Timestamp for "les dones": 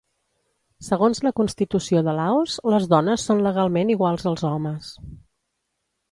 2.75-3.25